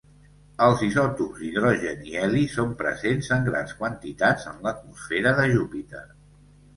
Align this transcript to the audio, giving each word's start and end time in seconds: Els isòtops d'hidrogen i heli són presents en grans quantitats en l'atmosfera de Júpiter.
Els 0.67 0.79
isòtops 0.85 1.41
d'hidrogen 1.41 2.01
i 2.11 2.15
heli 2.21 2.41
són 2.53 2.71
presents 2.79 3.29
en 3.35 3.45
grans 3.49 3.75
quantitats 3.81 4.49
en 4.53 4.57
l'atmosfera 4.65 5.35
de 5.41 5.47
Júpiter. 5.53 6.03